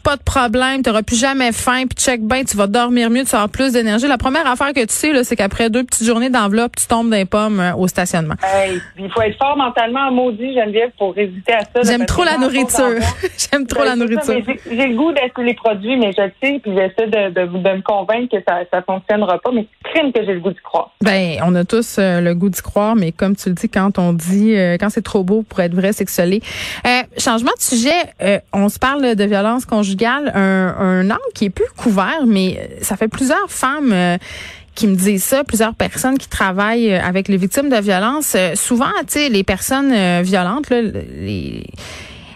pas 0.07 0.15
de 0.15 0.23
problème, 0.23 0.83
tu 0.83 0.89
n'auras 0.89 1.03
plus 1.03 1.19
jamais 1.19 1.51
faim, 1.51 1.83
puis 1.85 2.01
check 2.01 2.21
bien, 2.21 2.45
tu 2.45 2.55
vas 2.55 2.67
dormir 2.67 3.09
mieux, 3.09 3.25
tu 3.25 3.35
avoir 3.35 3.49
plus 3.49 3.73
d'énergie. 3.73 4.07
La 4.07 4.17
première 4.17 4.47
affaire 4.47 4.71
que 4.71 4.79
tu 4.79 4.93
sais, 4.93 5.11
là, 5.11 5.25
c'est 5.25 5.35
qu'après 5.35 5.69
deux 5.69 5.83
petites 5.83 6.07
journées 6.07 6.29
d'enveloppe, 6.29 6.77
tu 6.77 6.87
tombes 6.87 7.09
dans 7.09 7.17
les 7.17 7.25
pommes 7.25 7.59
euh, 7.59 7.75
au 7.75 7.89
stationnement. 7.89 8.35
il 8.97 9.11
faut 9.11 9.21
être 9.21 9.37
fort 9.37 9.57
mentalement 9.57 10.09
maudit, 10.09 10.53
Geneviève, 10.53 10.91
pour 10.97 11.13
résister 11.13 11.55
à 11.55 11.59
ça. 11.59 11.81
J'aime 11.83 12.05
trop 12.05 12.23
la 12.23 12.37
nourriture. 12.37 13.01
J'aime 13.37 13.67
trop 13.67 13.83
la 13.83 13.97
nourriture. 13.97 14.35
J'ai 14.71 14.87
le 14.87 14.95
goût 14.95 15.11
d'être 15.11 15.41
les 15.41 15.55
produits, 15.55 15.97
mais 15.97 16.13
je 16.13 16.23
sais, 16.41 16.61
puis 16.63 16.71
j'essaie 16.73 17.07
de, 17.07 17.33
de, 17.33 17.45
de, 17.45 17.75
me 17.75 17.81
convaincre 17.81 18.37
que 18.37 18.41
ça 18.47 18.59
ne 18.61 18.81
fonctionnera 18.83 19.39
pas, 19.39 19.51
mais 19.51 19.67
c'est 19.83 19.91
crime 19.91 20.13
que 20.13 20.23
j'ai 20.23 20.35
le 20.35 20.39
goût 20.39 20.51
d'y 20.51 20.61
croire. 20.63 20.91
Ben, 21.01 21.39
on 21.43 21.53
a 21.53 21.65
tous 21.65 21.97
euh, 21.99 22.21
le 22.21 22.33
goût 22.33 22.49
d'y 22.49 22.61
croire, 22.61 22.95
mais 22.95 23.11
comme 23.11 23.35
tu 23.35 23.49
le 23.49 23.55
dis, 23.55 23.67
quand 23.67 23.99
on 23.99 24.13
dit, 24.13 24.55
euh, 24.55 24.77
quand 24.79 24.89
c'est 24.89 25.03
trop 25.03 25.25
beau 25.25 25.43
pour 25.43 25.59
être 25.59 25.75
vrai, 25.75 25.91
c'est 25.91 26.05
que 26.05 26.11
ce 26.11 26.21
changement 27.17 27.51
de 27.57 27.61
sujet, 27.61 28.39
on 28.53 28.69
se 28.69 28.79
parle 28.79 29.15
de 29.17 29.23
violence 29.25 29.65
conjugale, 29.65 29.96
un, 30.05 30.75
un 30.79 31.05
angle 31.09 31.33
qui 31.33 31.45
est 31.45 31.49
plus 31.49 31.69
couvert, 31.75 32.25
mais 32.25 32.69
ça 32.81 32.97
fait 32.97 33.07
plusieurs 33.07 33.49
femmes 33.49 34.17
qui 34.75 34.87
me 34.87 34.95
disent 34.95 35.23
ça, 35.23 35.43
plusieurs 35.43 35.73
personnes 35.73 36.17
qui 36.17 36.29
travaillent 36.29 36.93
avec 36.93 37.27
les 37.27 37.37
victimes 37.37 37.69
de 37.69 37.77
violence. 37.77 38.35
souvent, 38.55 38.91
tu 38.99 39.13
sais, 39.13 39.29
les 39.29 39.43
personnes 39.43 40.21
violentes, 40.21 40.69
là, 40.69 40.81
les 40.81 41.65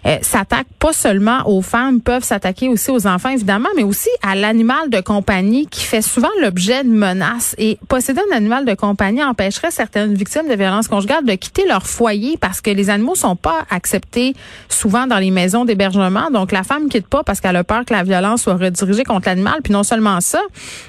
euh, 0.05 0.17
s'attaquent 0.21 0.67
pas 0.79 0.93
seulement 0.93 1.41
aux 1.45 1.61
femmes, 1.61 2.01
peuvent 2.01 2.23
s'attaquer 2.23 2.69
aussi 2.69 2.91
aux 2.91 3.07
enfants, 3.07 3.29
évidemment, 3.29 3.69
mais 3.75 3.83
aussi 3.83 4.09
à 4.23 4.35
l'animal 4.35 4.89
de 4.89 4.99
compagnie 4.99 5.67
qui 5.67 5.83
fait 5.83 6.01
souvent 6.01 6.29
l'objet 6.41 6.83
de 6.83 6.89
menaces. 6.89 7.55
Et 7.57 7.77
posséder 7.87 8.21
un 8.31 8.35
animal 8.35 8.65
de 8.65 8.73
compagnie 8.73 9.23
empêcherait 9.23 9.71
certaines 9.71 10.13
victimes 10.13 10.47
de 10.47 10.55
violences 10.55 10.87
conjugales 10.87 11.25
de 11.25 11.33
quitter 11.33 11.67
leur 11.67 11.85
foyer 11.85 12.37
parce 12.37 12.61
que 12.61 12.71
les 12.71 12.89
animaux 12.89 13.15
sont 13.15 13.35
pas 13.35 13.65
acceptés 13.69 14.35
souvent 14.69 15.07
dans 15.07 15.19
les 15.19 15.31
maisons 15.31 15.65
d'hébergement. 15.65 16.29
Donc, 16.31 16.51
la 16.51 16.63
femme 16.63 16.89
quitte 16.89 17.07
pas 17.07 17.23
parce 17.23 17.39
qu'elle 17.41 17.55
a 17.55 17.63
peur 17.63 17.85
que 17.85 17.93
la 17.93 18.03
violence 18.03 18.43
soit 18.43 18.55
redirigée 18.55 19.03
contre 19.03 19.27
l'animal. 19.27 19.59
Puis 19.63 19.73
non 19.73 19.83
seulement 19.83 20.21
ça, 20.21 20.41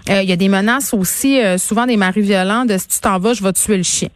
euh, 0.09 0.23
il 0.23 0.28
y 0.28 0.33
a 0.33 0.37
des 0.37 0.49
menaces 0.49 0.95
aussi, 0.95 1.40
euh, 1.40 1.59
souvent 1.59 1.87
des 1.87 1.97
maris 1.97 2.23
violents 2.23 2.64
de 2.64 2.78
si 2.78 2.88
tu 2.88 3.00
t'en 3.00 3.19
vas, 3.19 3.35
je 3.35 3.42
vais 3.42 3.52
tuer 3.52 3.76
le 3.76 3.83
chien. 3.83 4.09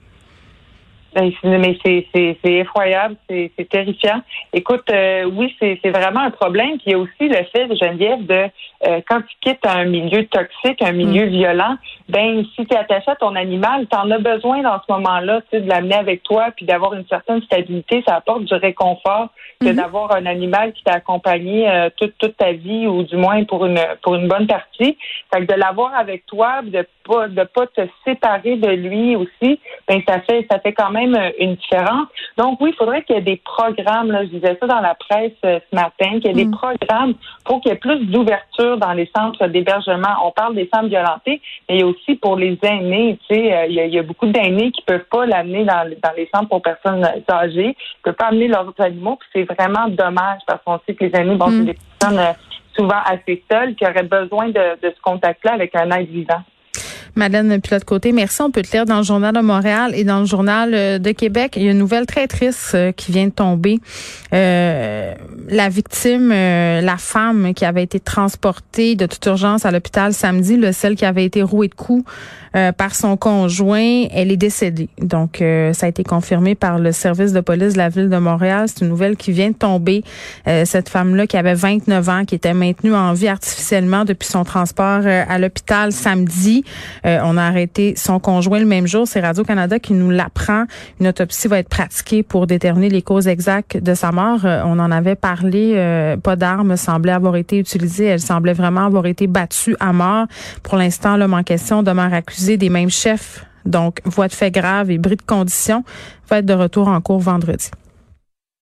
Ben, 1.16 1.32
mais 1.42 1.78
c'est 1.82 2.36
effroyable, 2.44 3.16
c'est 3.26 3.68
terrifiant. 3.70 4.20
Écoute, 4.52 4.84
euh, 4.90 5.24
oui, 5.24 5.56
c'est 5.58 5.88
vraiment 5.88 6.20
un 6.20 6.30
problème. 6.30 6.72
Puis 6.72 6.88
il 6.88 6.92
y 6.92 6.94
a 6.94 6.98
aussi 6.98 7.10
le 7.20 7.42
fait, 7.52 7.74
Geneviève, 7.74 8.26
de 8.26 8.50
euh, 8.86 9.00
quand 9.08 9.22
tu 9.22 9.34
quittes 9.40 9.66
un 9.66 9.86
milieu 9.86 10.26
toxique, 10.26 10.82
un 10.82 10.92
milieu 10.92 11.24
mm. 11.24 11.30
violent, 11.30 11.76
ben 12.10 12.44
si 12.54 12.66
tu 12.66 12.74
es 12.74 12.76
attaché 12.76 13.10
à 13.10 13.16
ton 13.16 13.34
animal, 13.34 13.86
tu 13.90 13.96
en 13.96 14.10
as 14.10 14.18
besoin 14.18 14.60
dans 14.60 14.78
ce 14.86 14.92
moment-là, 14.92 15.40
tu 15.40 15.56
sais, 15.56 15.60
de 15.62 15.68
l'amener 15.70 15.94
avec 15.94 16.22
toi, 16.22 16.48
puis 16.54 16.66
d'avoir 16.66 16.92
une 16.92 17.06
certaine 17.06 17.40
stabilité. 17.42 18.04
Ça 18.06 18.16
apporte 18.16 18.44
du 18.44 18.54
réconfort 18.54 19.28
que 19.60 19.68
mm-hmm. 19.68 19.74
d'avoir 19.74 20.14
un 20.14 20.26
animal 20.26 20.74
qui 20.74 20.84
t'a 20.84 20.92
accompagné 20.92 21.66
euh, 21.66 21.88
toute, 21.96 22.18
toute 22.18 22.36
ta 22.36 22.52
vie, 22.52 22.86
ou 22.86 23.04
du 23.04 23.16
moins 23.16 23.42
pour 23.44 23.64
une 23.64 23.80
pour 24.02 24.16
une 24.16 24.28
bonne 24.28 24.46
partie. 24.46 24.98
Fait 25.32 25.46
que 25.46 25.52
de 25.52 25.58
l'avoir 25.58 25.94
avec 25.94 26.26
toi, 26.26 26.60
de 26.62 26.86
pas 27.08 27.28
de 27.28 27.44
pas 27.44 27.66
te 27.68 27.88
séparer 28.04 28.56
de 28.56 28.68
lui 28.68 29.16
aussi, 29.16 29.58
ben 29.88 30.02
ça 30.06 30.20
fait 30.20 30.46
ça 30.50 30.58
fait 30.58 30.74
quand 30.74 30.90
même 30.90 31.05
euh, 31.14 31.30
une 31.38 31.54
différence. 31.54 32.08
Donc 32.36 32.60
oui, 32.60 32.70
il 32.72 32.76
faudrait 32.76 33.02
qu'il 33.02 33.16
y 33.16 33.18
ait 33.18 33.22
des 33.22 33.36
programmes, 33.36 34.10
là, 34.10 34.24
je 34.24 34.30
disais 34.30 34.56
ça 34.60 34.66
dans 34.66 34.80
la 34.80 34.94
presse 34.94 35.32
euh, 35.44 35.58
ce 35.70 35.76
matin, 35.76 36.18
qu'il 36.20 36.26
y 36.26 36.28
ait 36.28 36.32
des 36.32 36.46
mm. 36.46 36.52
programmes 36.52 37.14
pour 37.44 37.60
qu'il 37.60 37.72
y 37.72 37.74
ait 37.74 37.78
plus 37.78 38.04
d'ouverture 38.06 38.76
dans 38.78 38.92
les 38.92 39.10
centres 39.16 39.46
d'hébergement. 39.46 40.08
On 40.24 40.30
parle 40.32 40.54
des 40.54 40.66
femmes 40.66 40.88
violentées, 40.88 41.40
mais 41.68 41.76
il 41.76 41.80
y 41.80 41.82
a 41.82 41.86
aussi 41.86 42.16
pour 42.16 42.36
les 42.36 42.58
aînés, 42.62 43.18
tu 43.28 43.34
sais, 43.34 43.54
euh, 43.54 43.66
il, 43.66 43.74
y 43.74 43.98
a, 43.98 44.02
beaucoup 44.02 44.26
d'aînés 44.26 44.70
qui 44.72 44.82
peuvent 44.82 45.06
pas 45.10 45.26
l'amener 45.26 45.64
dans, 45.64 45.88
dans 46.02 46.12
les 46.16 46.28
centres 46.34 46.48
pour 46.48 46.62
personnes 46.62 47.06
âgées, 47.30 47.74
qui 47.74 48.02
peuvent 48.02 48.14
pas 48.14 48.26
amener 48.26 48.48
leurs 48.48 48.72
animaux, 48.78 49.16
puis 49.16 49.28
c'est 49.34 49.54
vraiment 49.54 49.88
dommage 49.88 50.40
parce 50.46 50.62
qu'on 50.64 50.80
sait 50.86 50.94
que 50.94 51.04
les 51.04 51.16
aînés, 51.16 51.36
bon, 51.36 51.46
c'est 51.46 51.62
mm. 51.62 51.66
des 51.66 51.76
personnes 51.98 52.34
souvent 52.76 53.00
assez 53.06 53.42
seules 53.50 53.74
qui 53.74 53.84
auraient 53.84 54.02
besoin 54.02 54.48
de, 54.48 54.80
de 54.82 54.92
ce 54.94 55.00
contact-là 55.02 55.54
avec 55.54 55.74
un 55.74 55.90
être 55.90 56.10
vivant. 56.10 56.42
Madeleine 57.16 57.62
Pilote-Côté, 57.62 58.12
merci. 58.12 58.42
On 58.42 58.50
peut 58.50 58.60
te 58.60 58.72
lire 58.72 58.84
dans 58.84 58.98
le 58.98 59.02
Journal 59.02 59.34
de 59.34 59.40
Montréal 59.40 59.92
et 59.94 60.04
dans 60.04 60.20
le 60.20 60.26
Journal 60.26 60.74
euh, 60.74 60.98
de 60.98 61.12
Québec. 61.12 61.54
Il 61.56 61.62
y 61.62 61.68
a 61.68 61.70
une 61.70 61.78
nouvelle 61.78 62.04
très 62.04 62.26
triste 62.26 62.72
euh, 62.74 62.92
qui 62.92 63.10
vient 63.10 63.26
de 63.26 63.32
tomber. 63.32 63.78
Euh, 64.34 65.14
la 65.48 65.68
victime, 65.70 66.28
la 66.28 66.96
femme 66.98 67.54
qui 67.54 67.64
avait 67.64 67.82
été 67.82 68.00
transportée 68.00 68.96
de 68.96 69.06
toute 69.06 69.24
urgence 69.24 69.64
à 69.64 69.70
l'hôpital 69.70 70.12
samedi, 70.12 70.56
le 70.58 70.72
celle 70.72 70.94
qui 70.94 71.06
avait 71.06 71.24
été 71.24 71.42
rouée 71.42 71.68
de 71.68 71.74
coups 71.74 72.04
par 72.78 72.94
son 72.94 73.18
conjoint, 73.18 74.06
elle 74.14 74.32
est 74.32 74.38
décédée. 74.38 74.88
Donc, 74.98 75.36
ça 75.72 75.86
a 75.86 75.88
été 75.90 76.04
confirmé 76.04 76.54
par 76.54 76.78
le 76.78 76.90
service 76.90 77.34
de 77.34 77.40
police 77.40 77.74
de 77.74 77.78
la 77.78 77.90
ville 77.90 78.08
de 78.08 78.16
Montréal. 78.16 78.64
C'est 78.66 78.80
une 78.82 78.88
nouvelle 78.88 79.16
qui 79.16 79.30
vient 79.30 79.50
de 79.50 79.56
tomber. 79.56 80.02
cette 80.64 80.88
femme-là 80.88 81.26
qui 81.26 81.36
avait 81.36 81.52
29 81.52 82.08
ans, 82.08 82.24
qui 82.24 82.34
était 82.34 82.54
maintenue 82.54 82.94
en 82.94 83.12
vie 83.12 83.28
artificiellement 83.28 84.06
depuis 84.06 84.26
son 84.26 84.44
transport 84.44 85.02
à 85.06 85.38
l'hôpital 85.38 85.92
samedi. 85.92 86.64
Euh, 87.06 87.20
on 87.22 87.36
a 87.36 87.42
arrêté 87.42 87.94
son 87.96 88.18
conjoint 88.18 88.58
le 88.58 88.66
même 88.66 88.86
jour. 88.86 89.06
C'est 89.06 89.20
Radio-Canada 89.20 89.78
qui 89.78 89.92
nous 89.92 90.10
l'apprend. 90.10 90.64
Une 91.00 91.08
autopsie 91.08 91.48
va 91.48 91.58
être 91.58 91.68
pratiquée 91.68 92.22
pour 92.22 92.46
déterminer 92.46 92.88
les 92.88 93.02
causes 93.02 93.28
exactes 93.28 93.76
de 93.76 93.94
sa 93.94 94.12
mort. 94.12 94.44
Euh, 94.44 94.62
on 94.64 94.78
en 94.78 94.90
avait 94.90 95.14
parlé. 95.14 95.74
Euh, 95.76 96.16
pas 96.16 96.36
d'armes 96.36 96.76
semblait 96.76 97.12
avoir 97.12 97.36
été 97.36 97.58
utilisée. 97.58 98.06
Elle 98.06 98.20
semblait 98.20 98.52
vraiment 98.52 98.86
avoir 98.86 99.06
été 99.06 99.26
battue 99.26 99.76
à 99.80 99.92
mort. 99.92 100.26
Pour 100.62 100.76
l'instant, 100.76 101.16
l'homme 101.16 101.34
en 101.34 101.42
question 101.42 101.82
demeure 101.82 102.12
accusé 102.12 102.56
des 102.56 102.68
mêmes 102.68 102.90
chefs. 102.90 103.44
Donc, 103.64 104.00
voie 104.04 104.28
de 104.28 104.32
fait 104.32 104.50
grave 104.50 104.90
et 104.90 104.98
bris 104.98 105.16
de 105.16 105.22
condition 105.22 105.84
va 106.28 106.38
être 106.38 106.46
de 106.46 106.54
retour 106.54 106.88
en 106.88 107.00
cours 107.00 107.18
vendredi. 107.18 107.70